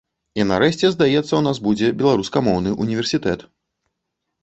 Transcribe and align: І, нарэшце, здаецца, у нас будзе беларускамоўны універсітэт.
І, 0.39 0.45
нарэшце, 0.51 0.91
здаецца, 0.95 1.27
у 1.41 1.43
нас 1.49 1.61
будзе 1.69 1.93
беларускамоўны 2.01 2.77
універсітэт. 2.89 3.49